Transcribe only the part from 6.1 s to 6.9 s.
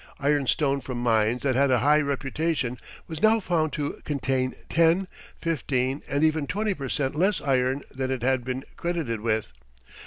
even twenty per